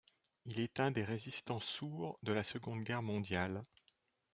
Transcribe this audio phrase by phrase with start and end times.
[0.45, 3.61] Il est un des résistants sourds de la Seconde Guerre mondiale.